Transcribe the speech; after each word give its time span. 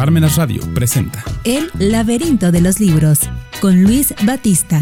Parmenas 0.00 0.36
Radio 0.36 0.62
presenta 0.72 1.22
El 1.44 1.70
laberinto 1.78 2.50
de 2.50 2.62
los 2.62 2.80
libros 2.80 3.18
con 3.60 3.82
Luis 3.82 4.14
Batista. 4.22 4.80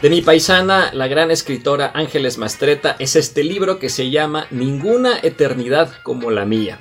De 0.00 0.08
mi 0.08 0.22
paisana, 0.22 0.92
la 0.92 1.08
gran 1.08 1.32
escritora 1.32 1.90
Ángeles 1.92 2.38
Mastreta, 2.38 2.94
es 3.00 3.16
este 3.16 3.42
libro 3.42 3.80
que 3.80 3.88
se 3.88 4.08
llama 4.08 4.46
Ninguna 4.52 5.18
eternidad 5.20 5.90
como 6.04 6.30
la 6.30 6.44
mía, 6.44 6.78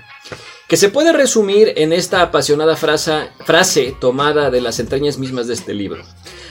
que 0.68 0.78
se 0.78 0.90
puede 0.90 1.12
resumir 1.12 1.74
en 1.76 1.92
esta 1.92 2.22
apasionada 2.22 2.76
frase, 2.76 3.30
frase 3.46 3.96
tomada 4.00 4.52
de 4.52 4.62
las 4.62 4.80
entrañas 4.80 5.18
mismas 5.18 5.48
de 5.48 5.56
este 5.56 5.74
libro. 5.74 6.04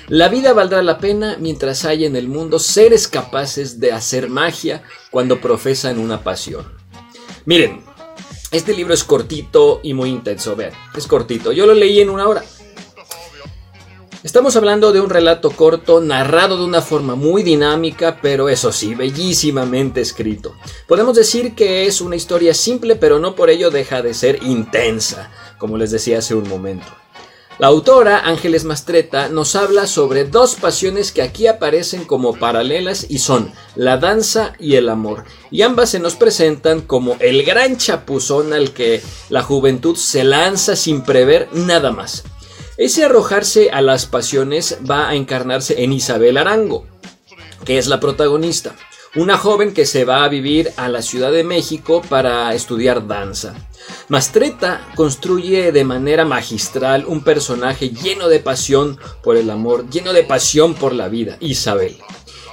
La 0.08 0.28
vida 0.28 0.52
valdrá 0.52 0.82
la 0.82 0.98
pena 0.98 1.36
mientras 1.38 1.84
haya 1.84 2.08
en 2.08 2.16
el 2.16 2.26
mundo 2.26 2.58
seres 2.58 3.06
capaces 3.06 3.78
de 3.78 3.92
hacer 3.92 4.28
magia 4.28 4.82
cuando 5.12 5.40
profesan 5.40 6.00
una 6.00 6.24
pasión. 6.24 6.83
Miren, 7.46 7.82
este 8.50 8.72
libro 8.72 8.94
es 8.94 9.04
cortito 9.04 9.80
y 9.82 9.92
muy 9.92 10.08
intenso, 10.08 10.56
vean, 10.56 10.72
es 10.96 11.06
cortito. 11.06 11.52
Yo 11.52 11.66
lo 11.66 11.74
leí 11.74 12.00
en 12.00 12.08
una 12.08 12.26
hora. 12.26 12.42
Estamos 14.22 14.56
hablando 14.56 14.90
de 14.90 15.02
un 15.02 15.10
relato 15.10 15.50
corto, 15.50 16.00
narrado 16.00 16.56
de 16.56 16.64
una 16.64 16.80
forma 16.80 17.14
muy 17.14 17.42
dinámica, 17.42 18.20
pero 18.22 18.48
eso 18.48 18.72
sí, 18.72 18.94
bellísimamente 18.94 20.00
escrito. 20.00 20.54
Podemos 20.88 21.14
decir 21.14 21.54
que 21.54 21.84
es 21.84 22.00
una 22.00 22.16
historia 22.16 22.54
simple, 22.54 22.96
pero 22.96 23.18
no 23.18 23.34
por 23.34 23.50
ello 23.50 23.70
deja 23.70 24.00
de 24.00 24.14
ser 24.14 24.42
intensa, 24.42 25.30
como 25.58 25.76
les 25.76 25.90
decía 25.90 26.18
hace 26.18 26.34
un 26.34 26.48
momento. 26.48 26.86
La 27.58 27.68
autora, 27.68 28.26
Ángeles 28.26 28.64
Mastreta, 28.64 29.28
nos 29.28 29.54
habla 29.54 29.86
sobre 29.86 30.24
dos 30.24 30.56
pasiones 30.56 31.12
que 31.12 31.22
aquí 31.22 31.46
aparecen 31.46 32.04
como 32.04 32.34
paralelas 32.34 33.06
y 33.08 33.18
son 33.18 33.52
la 33.76 33.96
danza 33.96 34.54
y 34.58 34.74
el 34.74 34.88
amor. 34.88 35.24
Y 35.52 35.62
ambas 35.62 35.90
se 35.90 36.00
nos 36.00 36.16
presentan 36.16 36.80
como 36.80 37.16
el 37.20 37.44
gran 37.44 37.76
chapuzón 37.76 38.52
al 38.52 38.72
que 38.72 39.00
la 39.28 39.42
juventud 39.42 39.94
se 39.94 40.24
lanza 40.24 40.74
sin 40.74 41.02
prever 41.02 41.48
nada 41.52 41.92
más. 41.92 42.24
Ese 42.76 43.04
arrojarse 43.04 43.70
a 43.70 43.82
las 43.82 44.06
pasiones 44.06 44.78
va 44.90 45.08
a 45.08 45.14
encarnarse 45.14 45.84
en 45.84 45.92
Isabel 45.92 46.38
Arango, 46.38 46.88
que 47.64 47.78
es 47.78 47.86
la 47.86 48.00
protagonista, 48.00 48.74
una 49.16 49.38
joven 49.38 49.72
que 49.72 49.86
se 49.86 50.04
va 50.04 50.24
a 50.24 50.28
vivir 50.28 50.72
a 50.76 50.88
la 50.88 51.00
Ciudad 51.00 51.30
de 51.30 51.44
México 51.44 52.02
para 52.08 52.52
estudiar 52.54 53.06
danza. 53.06 53.54
Mastreta 54.08 54.88
construye 54.96 55.70
de 55.70 55.84
manera 55.84 56.24
magistral 56.24 57.04
un 57.06 57.22
personaje 57.22 57.90
lleno 57.90 58.28
de 58.28 58.40
pasión 58.40 58.98
por 59.22 59.36
el 59.36 59.50
amor, 59.50 59.88
lleno 59.88 60.12
de 60.12 60.24
pasión 60.24 60.74
por 60.74 60.92
la 60.92 61.08
vida, 61.08 61.36
Isabel. 61.40 61.96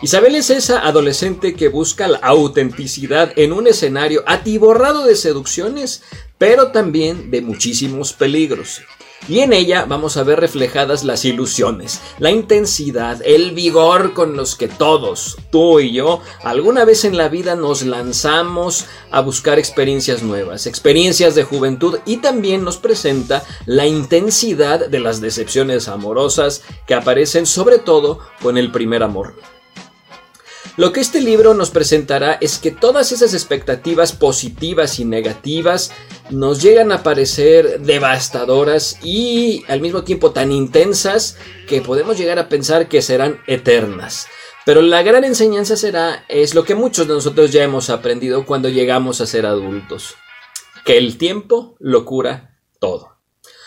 Isabel 0.04 0.36
es 0.36 0.50
esa 0.50 0.80
adolescente 0.80 1.56
que 1.56 1.68
busca 1.68 2.08
la 2.08 2.18
autenticidad 2.20 3.34
en 3.36 3.54
un 3.54 3.68
escenario 3.68 4.24
atiborrado 4.26 5.06
de 5.06 5.16
seducciones, 5.16 6.04
pero 6.38 6.72
también 6.72 7.30
de 7.32 7.42
muchísimos 7.42 8.14
peligros. 8.14 8.82
Y 9.28 9.40
en 9.40 9.54
ella 9.54 9.86
vamos 9.88 10.18
a 10.18 10.24
ver 10.24 10.40
reflejadas 10.40 11.04
las 11.04 11.26
ilusiones, 11.26 12.02
la 12.18 12.32
intensidad, 12.32 13.22
el 13.24 13.52
vigor 13.52 14.14
con 14.14 14.36
los 14.36 14.56
que 14.56 14.68
todos, 14.68 15.38
tú 15.52 15.80
y 15.80 15.92
yo, 15.92 16.22
alguna 16.44 16.86
vez 16.86 17.06
en 17.06 17.16
la 17.18 17.30
vida 17.30 17.56
nos 17.56 17.84
lanzamos 17.84 18.86
a 19.12 19.22
buscar 19.22 19.60
experiencias 19.60 20.24
nuevas, 20.24 20.66
experiencias 20.66 21.36
de 21.36 21.44
juventud 21.44 22.00
y 22.06 22.18
también 22.18 22.64
nos 22.64 22.78
presenta 22.78 23.44
la 23.68 23.86
intensidad 23.86 24.88
de 24.88 25.00
las 25.00 25.22
decepciones 25.22 25.88
amorosas 25.88 26.64
que 26.88 26.96
aparecen 26.96 27.46
sobre 27.46 27.78
todo 27.78 28.20
con 28.42 28.58
el 28.58 28.72
primer 28.72 29.04
amor. 29.04 29.36
Lo 30.78 30.94
que 30.94 31.02
este 31.02 31.20
libro 31.20 31.54
nos 31.54 31.70
presentará 31.70 32.38
es 32.40 32.58
que 32.58 32.72
todas 32.72 33.12
esas 33.12 33.34
expectativas 33.34 34.14
positivas 34.14 35.00
y 35.00 35.06
negativas 35.06 35.92
nos 36.30 36.62
llegan 36.62 36.94
a 36.94 37.04
parecer 37.04 37.82
devastadoras 37.82 38.98
y 39.04 39.66
al 39.68 39.82
mismo 39.82 40.04
tiempo 40.04 40.32
tan 40.32 40.54
intensas 40.54 41.38
que 41.68 41.82
podemos 41.82 42.18
llegar 42.18 42.40
a 42.40 42.48
pensar 42.48 42.88
que 42.88 43.02
serán 43.02 43.42
eternas. 43.48 44.28
Pero 44.66 44.82
la 44.82 45.04
gran 45.04 45.26
enseñanza 45.26 45.76
será, 45.76 46.24
es 46.30 46.56
lo 46.56 46.64
que 46.64 46.76
muchos 46.76 47.06
de 47.06 47.16
nosotros 47.16 47.52
ya 47.52 47.64
hemos 47.64 47.90
aprendido 47.90 48.46
cuando 48.46 48.70
llegamos 48.70 49.20
a 49.20 49.26
ser 49.26 49.46
adultos, 49.46 50.16
que 50.86 50.98
el 50.98 51.18
tiempo 51.18 51.76
lo 51.80 52.06
cura 52.06 52.58
todo. 52.80 53.11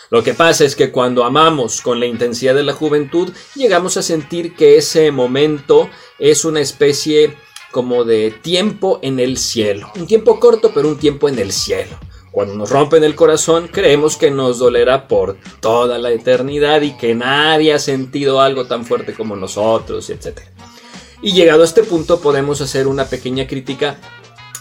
Lo 0.09 0.23
que 0.23 0.33
pasa 0.33 0.65
es 0.65 0.75
que 0.75 0.91
cuando 0.91 1.23
amamos 1.23 1.81
con 1.81 1.99
la 1.99 2.05
intensidad 2.05 2.55
de 2.55 2.63
la 2.63 2.73
juventud, 2.73 3.31
llegamos 3.55 3.97
a 3.97 4.03
sentir 4.03 4.55
que 4.55 4.77
ese 4.77 5.11
momento 5.11 5.89
es 6.19 6.45
una 6.45 6.61
especie 6.61 7.35
como 7.71 8.03
de 8.03 8.31
tiempo 8.31 8.99
en 9.01 9.19
el 9.19 9.37
cielo. 9.37 9.91
Un 9.95 10.07
tiempo 10.07 10.39
corto, 10.39 10.71
pero 10.73 10.87
un 10.87 10.97
tiempo 10.97 11.27
en 11.27 11.39
el 11.39 11.51
cielo. 11.51 11.97
Cuando 12.31 12.53
nos 12.53 12.69
rompen 12.69 13.03
el 13.03 13.15
corazón, 13.15 13.69
creemos 13.71 14.17
que 14.17 14.29
nos 14.29 14.59
dolerá 14.59 15.07
por 15.07 15.37
toda 15.61 15.97
la 15.97 16.11
eternidad 16.11 16.81
y 16.81 16.97
que 16.97 17.15
nadie 17.15 17.73
ha 17.73 17.79
sentido 17.79 18.41
algo 18.41 18.65
tan 18.65 18.85
fuerte 18.85 19.13
como 19.13 19.35
nosotros, 19.35 20.09
etc. 20.09 20.39
Y 21.21 21.31
llegado 21.31 21.61
a 21.61 21.65
este 21.65 21.83
punto 21.83 22.19
podemos 22.19 22.61
hacer 22.61 22.87
una 22.87 23.05
pequeña 23.05 23.47
crítica 23.47 23.99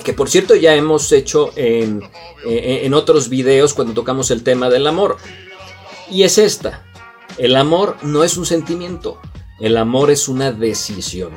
que 0.04 0.12
por 0.12 0.30
cierto 0.30 0.54
ya 0.54 0.76
hemos 0.76 1.10
hecho 1.10 1.50
en, 1.56 2.02
en, 2.44 2.94
otros 2.94 3.28
videos 3.28 3.74
cuando 3.74 3.94
tocamos 3.94 4.30
el 4.30 4.44
tema 4.44 4.70
del 4.70 4.86
amor. 4.86 5.16
Y 6.10 6.22
es 6.22 6.38
esta. 6.38 6.84
El 7.38 7.56
amor 7.56 7.96
no 8.02 8.22
es 8.22 8.36
un 8.36 8.46
sentimiento, 8.46 9.20
el 9.58 9.76
amor 9.76 10.12
es 10.12 10.28
una 10.28 10.52
decisión. 10.52 11.30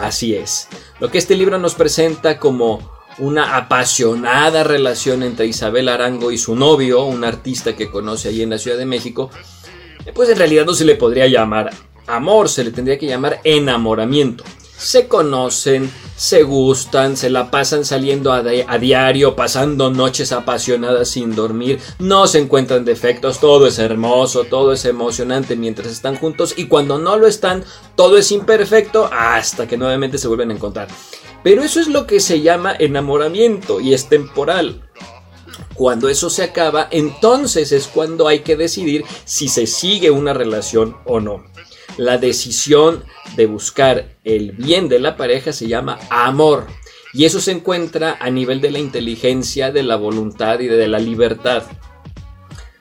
Así 0.00 0.34
es. 0.34 0.68
Lo 0.98 1.10
que 1.10 1.18
este 1.18 1.36
libro 1.36 1.58
nos 1.58 1.74
presenta 1.74 2.38
como 2.38 2.90
una 3.18 3.56
apasionada 3.56 4.64
relación 4.64 5.22
entre 5.22 5.46
Isabel 5.46 5.88
Arango 5.88 6.32
y 6.32 6.38
su 6.38 6.56
novio, 6.56 7.04
un 7.04 7.22
artista 7.22 7.76
que 7.76 7.90
conoce 7.90 8.28
allí 8.28 8.42
en 8.42 8.50
la 8.50 8.58
Ciudad 8.58 8.78
de 8.78 8.86
México, 8.86 9.30
pues 10.14 10.30
en 10.30 10.38
realidad 10.38 10.64
no 10.64 10.74
se 10.74 10.84
le 10.84 10.96
podría 10.96 11.26
llamar 11.26 11.70
amor, 12.06 12.48
se 12.48 12.64
le 12.64 12.70
tendría 12.70 12.98
que 12.98 13.06
llamar 13.06 13.40
enamoramiento 13.44 14.42
se 14.80 15.08
conocen, 15.08 15.90
se 16.16 16.42
gustan, 16.42 17.16
se 17.16 17.28
la 17.28 17.50
pasan 17.50 17.84
saliendo 17.84 18.32
a, 18.32 18.42
diario, 18.78 19.36
pasando 19.36 19.90
noches 19.90 20.32
apasionadas 20.32 21.10
sin 21.10 21.34
dormir, 21.34 21.80
no 21.98 22.26
se 22.26 22.38
encuentran 22.38 22.84
defectos, 22.84 23.40
todo 23.40 23.66
es 23.66 23.78
hermoso, 23.78 24.44
todo 24.44 24.72
es 24.72 24.86
emocionante 24.86 25.54
mientras 25.54 25.88
están 25.88 26.16
juntos 26.16 26.54
y 26.56 26.66
cuando 26.66 26.98
no 26.98 27.16
lo 27.16 27.26
están, 27.26 27.64
todo 27.94 28.16
es 28.16 28.32
imperfecto 28.32 29.08
hasta 29.12 29.68
que 29.68 29.76
nuevamente 29.76 30.18
se 30.18 30.28
vuelven 30.28 30.50
a 30.50 30.54
encontrar. 30.54 30.88
Pero 31.42 31.62
eso 31.62 31.80
es 31.80 31.88
lo 31.88 32.06
que 32.06 32.20
se 32.20 32.40
llama 32.40 32.74
enamoramiento 32.78 33.80
y 33.80 33.92
es 33.92 34.08
temporal. 34.08 34.88
Cuando 35.74 36.08
eso 36.08 36.30
se 36.30 36.42
acaba, 36.42 36.88
entonces 36.90 37.72
es 37.72 37.86
cuando 37.86 38.28
hay 38.28 38.40
que 38.40 38.56
decidir 38.56 39.04
si 39.24 39.48
se 39.48 39.66
sigue 39.66 40.10
una 40.10 40.32
relación 40.32 40.96
o 41.04 41.20
no. 41.20 41.44
La 42.00 42.16
decisión 42.16 43.04
de 43.36 43.44
buscar 43.44 44.16
el 44.24 44.52
bien 44.52 44.88
de 44.88 45.00
la 45.00 45.18
pareja 45.18 45.52
se 45.52 45.68
llama 45.68 45.98
amor. 46.08 46.66
Y 47.12 47.26
eso 47.26 47.42
se 47.42 47.52
encuentra 47.52 48.16
a 48.18 48.30
nivel 48.30 48.62
de 48.62 48.70
la 48.70 48.78
inteligencia, 48.78 49.70
de 49.70 49.82
la 49.82 49.96
voluntad 49.96 50.60
y 50.60 50.66
de 50.66 50.88
la 50.88 50.98
libertad. 50.98 51.64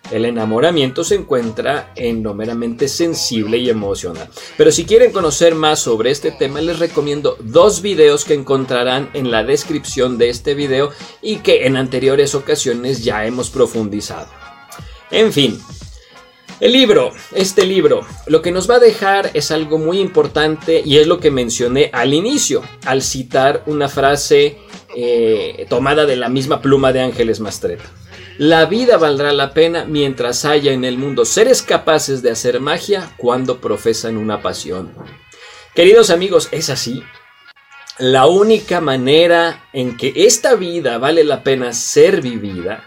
El 0.09 0.23
enamoramiento 0.23 1.03
se 1.03 1.15
encuentra 1.15 1.91
en 1.97 2.23
lo 2.23 2.33
meramente 2.33 2.87
sensible 2.87 3.57
y 3.57 3.69
emocional. 3.69 4.29
Pero 4.55 4.71
si 4.71 4.85
quieren 4.85 5.11
conocer 5.11 5.53
más 5.53 5.81
sobre 5.81 6.11
este 6.11 6.31
tema, 6.31 6.61
les 6.61 6.79
recomiendo 6.79 7.35
dos 7.41 7.81
videos 7.81 8.23
que 8.23 8.35
encontrarán 8.35 9.09
en 9.13 9.31
la 9.31 9.43
descripción 9.43 10.17
de 10.17 10.29
este 10.29 10.53
video 10.53 10.91
y 11.21 11.39
que 11.39 11.67
en 11.67 11.75
anteriores 11.75 12.35
ocasiones 12.35 13.03
ya 13.03 13.25
hemos 13.25 13.49
profundizado. 13.49 14.29
En 15.11 15.33
fin, 15.33 15.59
el 16.59 16.73
libro, 16.73 17.11
este 17.33 17.65
libro, 17.65 18.05
lo 18.27 18.41
que 18.41 18.51
nos 18.51 18.69
va 18.69 18.75
a 18.75 18.79
dejar 18.79 19.31
es 19.33 19.49
algo 19.51 19.77
muy 19.77 19.99
importante 19.99 20.81
y 20.83 20.97
es 20.97 21.07
lo 21.07 21.19
que 21.19 21.31
mencioné 21.31 21.89
al 21.93 22.13
inicio, 22.13 22.63
al 22.85 23.01
citar 23.01 23.63
una 23.65 23.87
frase 23.87 24.57
eh, 24.95 25.65
tomada 25.69 26.05
de 26.05 26.17
la 26.17 26.27
misma 26.27 26.61
pluma 26.61 26.91
de 26.91 27.01
Ángeles 27.01 27.39
Mastreta. 27.39 27.85
La 28.37 28.65
vida 28.65 28.97
valdrá 28.97 29.31
la 29.33 29.53
pena 29.53 29.85
mientras 29.85 30.45
haya 30.45 30.71
en 30.71 30.85
el 30.85 30.97
mundo 30.97 31.25
seres 31.25 31.61
capaces 31.61 32.21
de 32.21 32.31
hacer 32.31 32.59
magia 32.59 33.11
cuando 33.17 33.59
profesan 33.59 34.17
una 34.17 34.41
pasión. 34.41 34.93
Queridos 35.75 36.09
amigos, 36.09 36.49
es 36.51 36.69
así. 36.69 37.03
La 37.97 38.27
única 38.27 38.79
manera 38.79 39.65
en 39.73 39.97
que 39.97 40.13
esta 40.15 40.55
vida 40.55 40.97
vale 40.97 41.23
la 41.23 41.43
pena 41.43 41.73
ser 41.73 42.21
vivida 42.21 42.85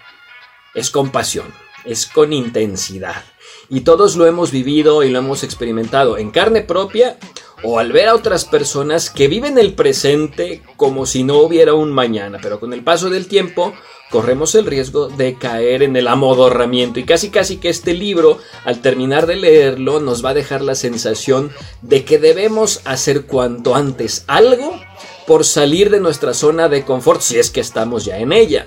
es 0.75 0.91
con 0.91 1.11
pasión, 1.11 1.53
es 1.85 2.07
con 2.07 2.33
intensidad. 2.33 3.25
Y 3.69 3.81
todos 3.81 4.17
lo 4.17 4.27
hemos 4.27 4.51
vivido 4.51 5.03
y 5.03 5.11
lo 5.11 5.19
hemos 5.19 5.45
experimentado 5.45 6.19
en 6.19 6.31
carne 6.31 6.63
propia 6.63 7.19
o 7.63 7.79
al 7.79 7.93
ver 7.93 8.09
a 8.09 8.15
otras 8.15 8.45
personas 8.45 9.09
que 9.09 9.29
viven 9.29 9.57
el 9.59 9.75
presente 9.75 10.63
como 10.77 11.07
si 11.07 11.23
no 11.23 11.39
hubiera 11.39 11.75
un 11.75 11.93
mañana, 11.93 12.39
pero 12.43 12.61
con 12.61 12.73
el 12.73 12.83
paso 12.83 13.09
del 13.09 13.29
tiempo 13.29 13.73
corremos 14.11 14.55
el 14.55 14.67
riesgo 14.67 15.09
de 15.09 15.37
caer 15.39 15.83
en 15.83 15.97
el 15.97 16.07
amodorramiento. 16.07 17.01
Y 17.01 17.05
casi 17.05 17.31
casi 17.31 17.57
que 17.57 17.71
este 17.71 17.95
libro 17.95 18.39
al 18.65 18.83
terminar 18.83 19.27
de 19.27 19.37
leerlo 19.37 20.01
nos 20.01 20.25
va 20.25 20.31
a 20.31 20.35
dejar 20.35 20.61
la 20.61 20.75
sensación 20.75 21.51
de 21.81 22.05
que 22.05 22.19
debemos 22.19 22.83
hacer 22.85 23.25
cuanto 23.25 23.75
antes 23.75 24.25
algo 24.27 24.79
por 25.27 25.45
salir 25.45 25.89
de 25.89 26.01
nuestra 26.01 26.35
zona 26.35 26.69
de 26.69 26.85
confort 26.85 27.23
si 27.23 27.39
es 27.39 27.51
que 27.51 27.61
estamos 27.61 28.05
ya 28.05 28.19
en 28.19 28.33
ella. 28.33 28.67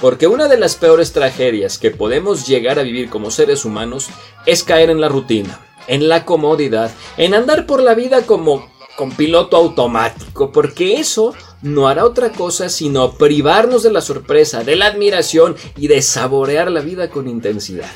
Porque 0.00 0.26
una 0.26 0.48
de 0.48 0.58
las 0.58 0.76
peores 0.76 1.12
tragedias 1.12 1.78
que 1.78 1.90
podemos 1.90 2.46
llegar 2.46 2.78
a 2.78 2.82
vivir 2.82 3.08
como 3.08 3.30
seres 3.30 3.64
humanos 3.64 4.08
es 4.44 4.62
caer 4.62 4.90
en 4.90 5.00
la 5.00 5.08
rutina, 5.08 5.60
en 5.86 6.08
la 6.08 6.24
comodidad, 6.24 6.90
en 7.16 7.34
andar 7.34 7.66
por 7.66 7.82
la 7.82 7.94
vida 7.94 8.22
como 8.22 8.70
con 8.96 9.12
piloto 9.12 9.56
automático, 9.56 10.52
porque 10.52 10.94
eso 10.94 11.34
no 11.62 11.88
hará 11.88 12.04
otra 12.04 12.32
cosa 12.32 12.68
sino 12.68 13.12
privarnos 13.12 13.82
de 13.82 13.92
la 13.92 14.00
sorpresa, 14.00 14.64
de 14.64 14.76
la 14.76 14.86
admiración 14.86 15.56
y 15.76 15.88
de 15.88 16.02
saborear 16.02 16.70
la 16.70 16.80
vida 16.80 17.10
con 17.10 17.28
intensidad. 17.28 17.90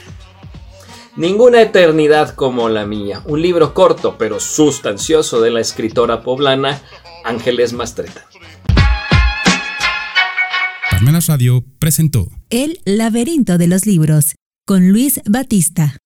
Ninguna 1.16 1.60
eternidad 1.60 2.34
como 2.34 2.68
la 2.68 2.86
mía, 2.86 3.22
un 3.26 3.42
libro 3.42 3.74
corto 3.74 4.16
pero 4.16 4.40
sustancioso 4.40 5.40
de 5.40 5.50
la 5.50 5.60
escritora 5.60 6.22
poblana 6.22 6.80
Ángeles 7.24 7.72
Mastreta. 7.72 8.26
Parmenas 11.00 11.28
Radio 11.28 11.64
presentó 11.78 12.28
El 12.50 12.78
laberinto 12.84 13.56
de 13.56 13.66
los 13.68 13.86
libros 13.86 14.34
con 14.66 14.90
Luis 14.90 15.22
Batista. 15.24 15.96